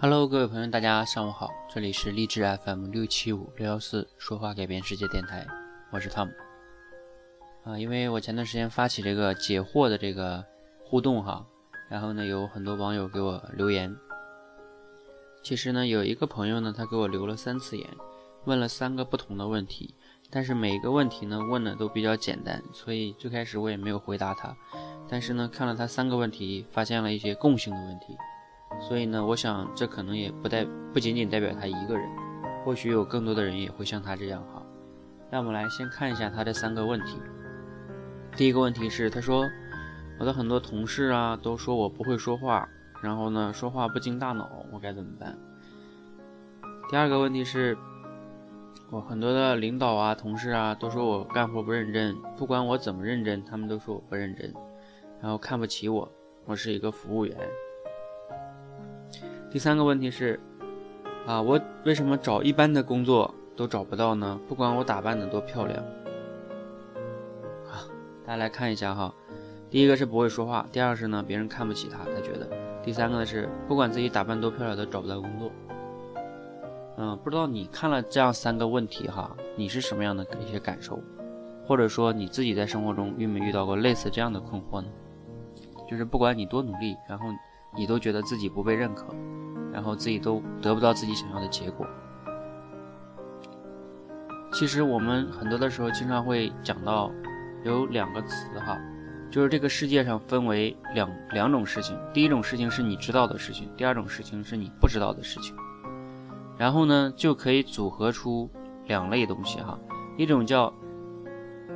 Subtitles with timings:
[0.00, 5.44] Hello，各位朋友，大家上午好，这里是励志 FM 六七五六幺四说话改变世界电台，
[5.90, 6.30] 我是 Tom。
[7.64, 10.44] 啊，因为我前段时间发起这个解惑的这个
[10.84, 11.44] 互动哈，
[11.90, 13.92] 然后呢有很多网友给我留言。
[15.42, 17.84] 其实呢有一个朋友呢他给我留了三次言，
[18.44, 19.92] 问了三个不同的问题，
[20.30, 24.56] 但是每一个问题呢问的都比较简单，所以最开始我也没有回答他。
[25.08, 28.16] 但是呢看了他三个问题，发现了一些共性的问题。
[28.80, 32.08] 所以呢，我想这可能也不代不仅仅代表他一个人，
[32.64, 34.62] 或许有更多的人也会像他这样哈。
[35.30, 37.18] 那我们来先看一下他这三个问题。
[38.36, 39.44] 第一个问题是，他说
[40.18, 42.68] 我的很多同事啊都说我不会说话，
[43.02, 45.36] 然后呢说话不经大脑，我该怎么办？
[46.88, 47.76] 第二个问题是，
[48.90, 54.54] 我很多的领导啊同事啊都说我干活不认真，不管我怎么认真，他们都说我不认真，
[55.20, 56.10] 然后看不起我，
[56.46, 57.36] 我是一个服务员。
[59.50, 60.38] 第三个问题是，
[61.26, 64.38] 啊，我为什么找一般的工作都找不到呢？
[64.46, 65.82] 不管我打扮的多漂亮，
[67.66, 67.88] 啊，
[68.26, 69.12] 大家来看一下哈。
[69.70, 72.46] 第一个是不会说话，第二个是呢，别人看不起他，他觉得。
[72.82, 75.50] 第三个呢是，不管自己打扮多漂亮都找不到工作。
[76.98, 81.00] 嗯，不知道你看了这样三个问题哈，你是什么样的一些感受？
[81.66, 84.88] 或者说你自己在生活中遇没遇到过类似这样的困惑呢？
[85.88, 87.24] 就是不管你多努力，然后。
[87.76, 89.06] 你都觉得自己不被认可，
[89.72, 91.86] 然后自己都得不到自己想要的结果。
[94.52, 97.10] 其实我们很多的时候经常会讲到，
[97.64, 98.76] 有两个词哈，
[99.30, 105.54] 就是这个世界上分为两两种事情，第一种事情是你知道的事情，第二种事情是你不知道的事情。
[106.56, 108.50] 然后呢，就可以组合出
[108.86, 109.78] 两类东西哈，
[110.16, 110.72] 一种叫，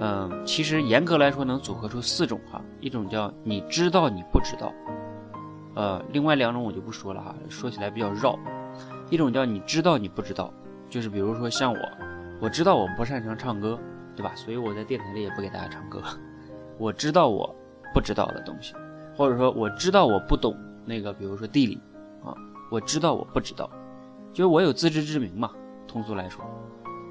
[0.00, 4.72] 嗯，其实严格来说能组合出四种哈，一种叫你知道你不知道。
[5.74, 8.38] 呃，另外两种我就不说了哈，说起来比较绕。
[9.10, 10.52] 一种叫你知道你不知道，
[10.88, 11.78] 就是比如说像我，
[12.40, 13.78] 我知道我不擅长唱歌，
[14.16, 14.32] 对吧？
[14.34, 16.00] 所以我在电台里也不给大家唱歌。
[16.78, 17.54] 我知道我
[17.92, 18.74] 不知道的东西，
[19.16, 21.80] 或者说我知道我不懂那个，比如说地理
[22.24, 22.34] 啊，
[22.70, 23.68] 我知道我不知道，
[24.32, 25.50] 就是我有自知之明嘛。
[25.86, 26.44] 通俗来说，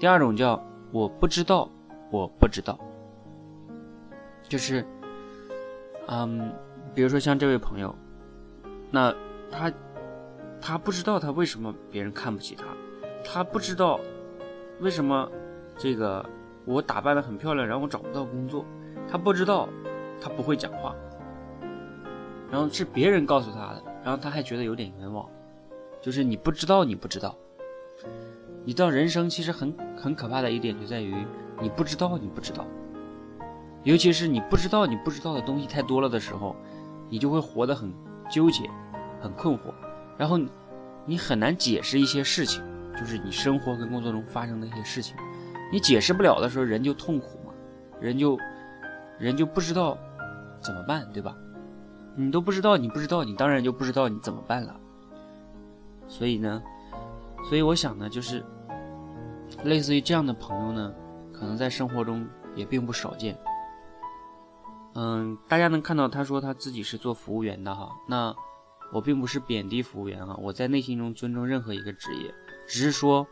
[0.00, 0.60] 第二种叫
[0.90, 1.68] 我不知道
[2.10, 2.78] 我不知道，
[4.48, 4.84] 就是，
[6.08, 6.52] 嗯，
[6.94, 7.94] 比如说像这位朋友。
[8.94, 9.12] 那
[9.50, 9.72] 他，
[10.60, 12.64] 他不知道他为什么别人看不起他，
[13.24, 13.98] 他不知道
[14.78, 15.28] 为什么
[15.76, 16.24] 这个
[16.64, 18.64] 我打扮的很漂亮，然后我找不到工作，
[19.10, 19.68] 他不知道
[20.20, 20.94] 他不会讲话，
[22.48, 25.28] 然后是别人告诉他的，然后他还觉得有点冤枉，
[26.00, 27.36] 就是你不知道你不知道，
[28.64, 31.26] 你知道人生其实很很可怕的一点就在于
[31.60, 32.64] 你不知道你不知道，
[33.82, 36.54] 尤其是你不知道你不知道的东西太多了的时候，
[37.08, 37.92] 你就会活得很
[38.30, 38.70] 纠结。
[39.24, 39.72] 很困惑，
[40.18, 40.38] 然后
[41.06, 42.62] 你很难解释一些事情，
[42.94, 45.16] 就是你生活跟工作中发生的一些事情，
[45.72, 47.54] 你解释不了的时候，人就痛苦嘛，
[47.98, 48.38] 人就
[49.18, 49.96] 人就不知道
[50.60, 51.34] 怎么办，对吧？
[52.14, 54.78] 你都不知道，你不知道，你当然就不知道你怎么办了。
[56.06, 56.62] 所以呢，
[57.48, 58.44] 所以我想呢，就是
[59.64, 60.94] 类似于这样的朋友呢，
[61.32, 63.34] 可能在生活中也并不少见。
[64.96, 68.36] 嗯，大家能看到他说他自己是做服务员的哈，那。
[68.94, 72.32] 我并不是贬低服务员啊，我在内心中尊重任何一个职业，
[72.64, 73.26] 只是说，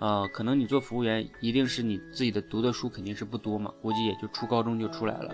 [0.00, 5.32] 呃，可能你做服务员一定是你自己的读的书肯定是不多嘛，估计也就初高中就出来了。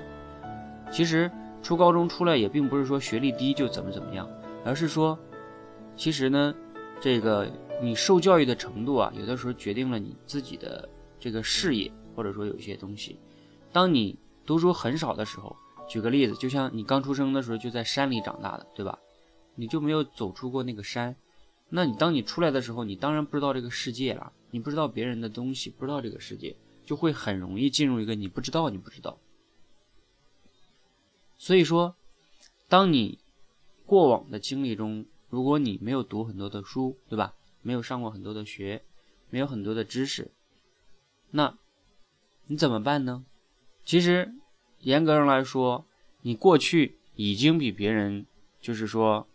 [0.92, 1.30] 其实
[1.62, 4.28] 初高中出来也并不是说学历低就怎么怎么样，
[4.62, 5.18] 而是说，
[5.96, 6.54] 其实呢，
[7.00, 7.50] 这个
[7.82, 10.86] 你受教育的程度啊，有的时候决定了你自己的
[11.18, 13.18] 这个事业，或者说有一些东西。
[13.72, 15.56] 当你读书很少的时候，
[15.88, 18.98] 举个例子，就像你刚出生的时候就在山里长大的，对吧？
[19.56, 21.16] 你就没有走出过那个山，
[21.70, 29.18] 那你当你出来的时候，你当然不知道这个世界了，你不知道别人的东西，不知道这个世界，就会很容易进入一个你不知道，你不知道。
[31.38, 31.96] 所以说，
[32.68, 33.18] 当你
[33.84, 37.34] 过往的经历中，如果你没有读很多的书，对吧？
[37.62, 38.84] 没有上过很多的学，
[39.30, 40.30] 没有很多的知识，
[41.30, 41.58] 那
[42.46, 43.24] 你怎么办呢？
[43.84, 44.34] 其实，
[44.80, 45.86] 严格上来说，
[46.22, 48.26] 你过去已经比别人，
[48.60, 49.26] 就是说。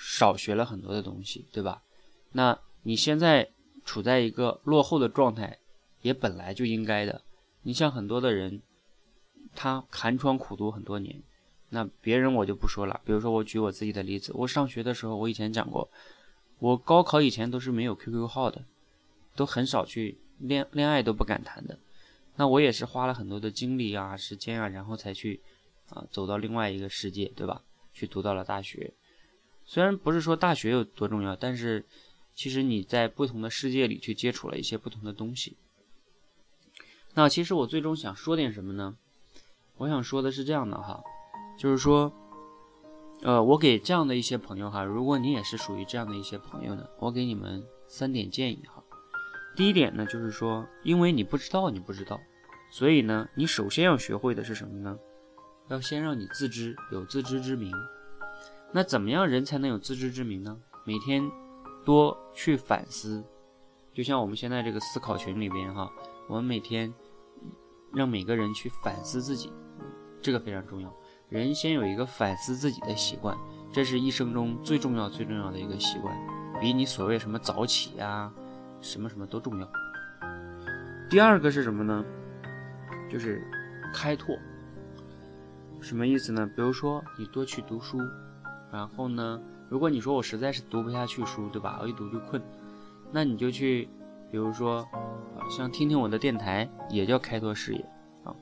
[0.00, 1.82] 少学了很多的东西，对吧？
[2.30, 3.50] 那你现在
[3.84, 5.58] 处在一个落后的状态，
[6.02, 7.20] 也本来就应该的。
[7.62, 8.62] 你像很多的人，
[9.56, 11.20] 他寒窗苦读很多年，
[11.70, 13.00] 那别人我就不说了。
[13.04, 15.90] 比如说我举我自己的例子，我上学的时候，我以前讲过，
[16.60, 18.64] 我高考以前都是没有 QQ 号的，
[19.34, 21.76] 都很少去恋恋爱都不敢谈的。
[22.36, 25.40] 那我也是花了很多的精力啊、时间啊，然后才去
[25.90, 27.60] 啊走到另外一个世界，对吧？
[27.92, 28.94] 去读到了大学。
[29.70, 31.84] 虽然不是说大学有多重要，但是
[32.34, 35.58] 其实你在不同的世界里去接触了一些不同的东西。
[37.12, 38.96] 那其实我最终想说点什么呢？
[39.76, 41.02] 我想说的是这样的哈，
[41.58, 42.10] 就是说，
[43.20, 48.82] 呃，我给这样的一些朋友哈，如果你也是属于这样的一些朋友呢，我给你们三点建议哈。
[49.54, 52.18] 第一点呢，就是说，因为你不知道，你不知道，
[52.70, 54.98] 所以呢，你首先要学会的是什么呢？
[55.68, 57.70] 要先让你自知，有自知之明。
[58.70, 60.56] 那怎么样人才能有自知之明呢？
[60.84, 61.30] 每天
[61.84, 63.24] 多去反思，
[63.94, 65.90] 就像我们现在这个思考群里边哈，
[66.28, 66.92] 我们每天
[67.94, 69.50] 让每个人去反思自己，
[70.20, 70.94] 这个非常重要。
[71.30, 73.36] 人先有一个反思自己的习惯，
[73.72, 76.14] 这是一生中最重要最重要的一个习惯，
[76.60, 78.30] 比你所谓什么早起呀、
[78.82, 79.68] 什么什么都重要。
[81.08, 82.04] 第二个是什么呢？
[83.10, 83.42] 就是
[83.94, 84.36] 开拓。
[85.80, 86.46] 什么意思呢？
[86.54, 87.98] 比如说你多去读书。
[88.70, 91.78] 然后呢，如果你说我实在是读不下去书，对吧？
[91.80, 92.42] 我一读就困，
[93.10, 93.88] 那你就去，
[94.30, 94.86] 比如说，
[95.50, 97.80] 像听听我的电台，也叫开拓视野
[98.24, 98.34] 啊。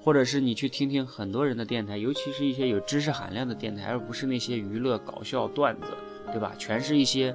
[0.00, 5.88] 或者是你去听听很多人的电台，尤其是一些有知识含量的电台，而不是那些娱乐搞笑段子，
[6.30, 6.52] 对吧？
[6.56, 7.34] 全是一些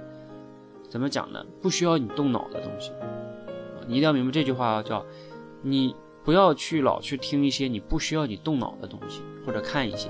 [0.87, 1.45] 怎么讲呢？
[1.61, 2.93] 不需要你动脑的东西。
[3.87, 5.05] 你一定要明白这句话，叫
[5.61, 5.93] 你
[6.23, 10.09] 不要去老去听一些你不需要你动脑的东西，或者看一些，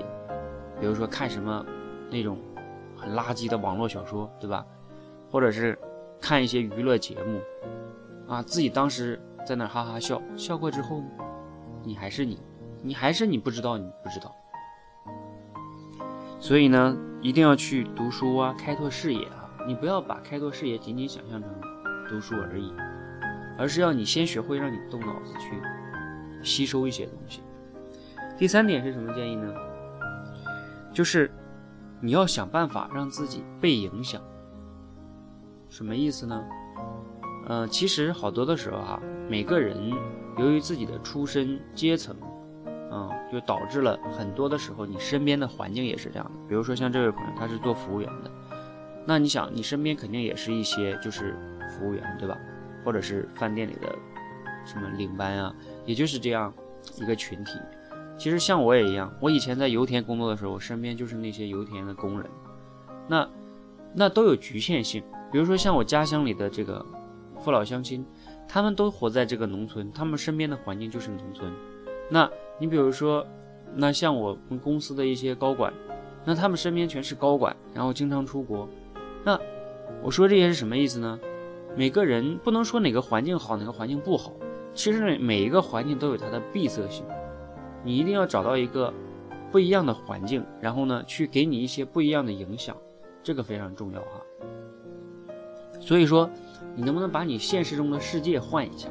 [0.80, 1.66] 比如说看什么。
[2.10, 2.38] 那种
[2.96, 4.66] 很垃圾的网络小说，对吧？
[5.30, 5.78] 或者是
[6.20, 7.40] 看一些娱乐节目，
[8.26, 11.06] 啊，自己当时在那哈哈笑笑过之后呢，
[11.84, 12.38] 你还是你，
[12.82, 14.34] 你还是你不知道你不知道。
[16.40, 19.48] 所以呢，一定要去读书啊，开拓视野啊！
[19.68, 21.48] 你不要把开拓视野仅仅想象成
[22.08, 22.74] 读书而已，
[23.56, 25.62] 而是要你先学会让你动脑子去
[26.42, 27.40] 吸收一些东西。
[28.36, 29.54] 第三点是什么建议呢？
[30.92, 31.30] 就是。
[32.02, 34.22] 你要想办法让自己被影响，
[35.68, 36.42] 什么意思呢？
[37.46, 39.76] 呃，其实好多的时候哈，每个人
[40.38, 42.16] 由于自己的出身阶层，
[42.90, 46.32] 嗯，就导致了很多的时候，你身边的环境也是这样的。
[46.48, 48.30] 比如说像这位朋友，他是做服务员的，
[49.06, 51.36] 那你想，你身边肯定也是一些就是
[51.68, 52.38] 服务员，对吧？
[52.82, 53.94] 或者是饭店里的
[54.64, 55.54] 什么领班啊，
[55.84, 56.50] 也就是这样
[56.96, 57.58] 一个群体。
[58.20, 62.30] 其实像我也一样，我以前在油田工作的时候，我身边就是那些油田的工人，
[63.08, 63.26] 那
[63.94, 65.02] 那都有局限性。
[65.32, 66.84] 比如说像我家乡里的这个
[67.38, 68.04] 父老乡亲，
[68.46, 71.50] 他们都活在这个农村，他们身边的环境就是农村。
[72.10, 73.26] 那你比如说，
[73.74, 75.72] 那像我们公司的一些高管，
[76.22, 78.68] 那他们身边全是高管，然后经常出国。
[79.24, 79.40] 那
[80.02, 81.18] 我说这些是什么意思呢？
[81.74, 84.34] 每个人不能说哪个环境好，哪个环境不好，
[84.74, 87.02] 其实每一个环境都有它的闭塞性。
[87.82, 88.92] 你一定要找到一个
[89.50, 92.76] 不一样的环境，然后呢，去给你一些不一样的影响，
[93.22, 94.20] 这个非常重要哈。
[95.80, 96.28] 所以说，
[96.74, 98.88] 你能不能把你现实中的世界换一下，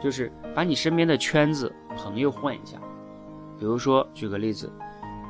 [0.00, 2.78] 就是把你身边的圈子朋友换一下。
[3.58, 4.70] 比如说，举个例子，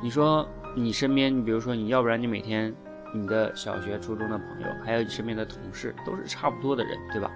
[0.01, 2.73] 你说你身边，你比如说你要不然你每天
[3.15, 7.31] 你的小学、初中的朋友，还有你身边的同事都是差不多的人，对吧？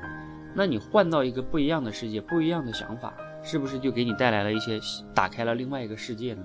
[0.56, 3.14] 那你换到一个不一样的世界，不一样的想法。
[3.46, 4.80] 是不是就给你带来了一些
[5.14, 6.42] 打开了另外一个世界呢？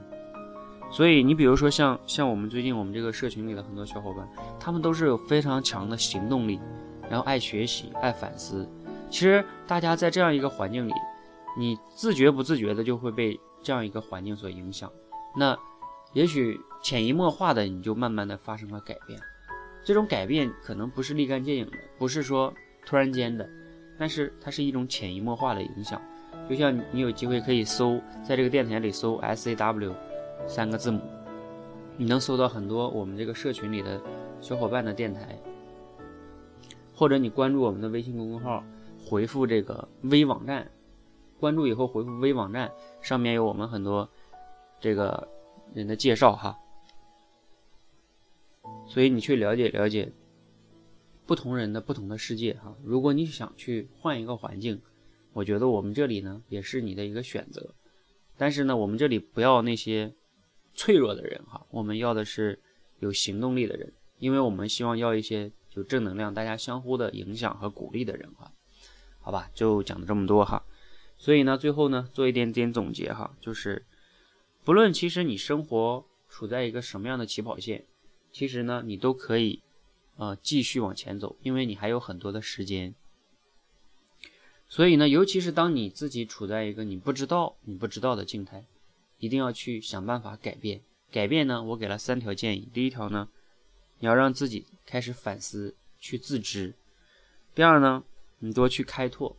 [0.90, 6.58] 所以你比如说像像我们最近我们这个社群里的很多小伙伴，他们都是有非常强的行动力，
[7.08, 8.68] 然后爱学习、爱反思。
[9.08, 10.92] 其实大家在这样一个环境里，
[11.56, 14.90] 你自觉不自觉的就会被这样一个环境所影响。
[15.36, 15.56] 那
[16.14, 19.20] 也许潜移默化的你就慢慢的发生了改变。
[19.84, 22.52] 这种改变可能不是立竿见影的，不是说
[22.84, 23.48] 突然间的，
[23.98, 26.00] 但是它是一种潜移默化的影响。
[26.48, 29.94] 就像你有机会可以搜，在这个电台里搜 S A W
[30.46, 31.00] 三个字母，
[31.98, 34.00] 你能搜到很多我们这个社群里的
[34.40, 35.38] 小伙伴的电台，
[36.94, 38.64] 或者你关注我们的微信公众号，
[39.04, 40.66] 回复这个微网站，
[41.38, 42.70] 关注以后回复微网站，
[43.02, 44.08] 上面有我们很多
[44.80, 45.28] 这个
[45.74, 46.56] 人的介绍哈，
[48.86, 50.10] 所以你去了解了解
[51.28, 52.76] 不同人的不同的世界哈。
[52.82, 54.82] 如果你想去换一个环境。
[55.34, 57.74] 我觉得我们这里呢也是你的一个选择，
[58.36, 60.12] 但是呢，我们这里不要那些
[60.74, 62.58] 脆弱的人哈，我们要的是
[62.98, 68.50] 有行动力的人，因为我们希望要一些有正能量、大家相互的影响和鼓励的人哈。
[69.20, 70.64] 好吧，就讲了这么多哈。
[71.18, 73.84] 所以呢，最后呢做一点点总结哈，就是
[74.64, 77.84] 不论其实你生活处在一个什么样的起跑线，
[78.32, 79.62] 其实呢你都可以
[80.18, 82.94] 呃继续往前走，因为你还有很多的时间。
[84.68, 88.66] 所以呢，尤其是当你自己处在一个你不知道、你不知道的静态，
[89.16, 90.82] 一定要去想办法改变。
[91.10, 92.68] 改变呢，我给了三条建议。
[92.70, 93.30] 第一条呢，
[93.98, 96.74] 你要让自己开始反思，去自知。
[97.54, 98.04] 第二呢，
[98.40, 99.34] 你多去开拓，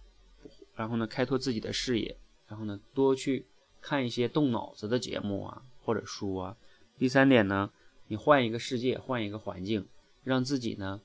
[0.76, 2.18] 然后呢，开拓自己的视野，
[2.48, 3.46] 然后呢，多去
[3.80, 6.58] 看一些动脑子的节目啊，或者书啊。
[6.98, 7.72] 第三点呢，
[8.08, 9.88] 你换一个世界，换一个环境，
[10.30, 11.02] 让自己呢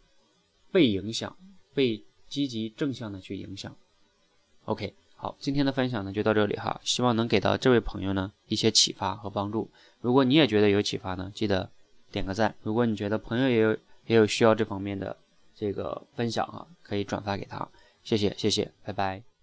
[0.71, 1.35] 被影响，
[1.73, 3.75] 被积极正向的去影响。
[4.67, 9.71] OK，好，今天的分享呢就到这里哈，希望能给到这位朋友呢一些启发和帮助。
[10.03, 11.71] 如果你也觉得有启发呢，记得
[12.13, 12.55] 点个赞。
[12.63, 13.73] 如果你觉得朋友也有
[14.07, 15.17] 也有需要这方面的
[15.57, 17.67] 这个分享哈，可以转发给他。
[18.03, 19.34] 谢谢，谢谢，拜拜。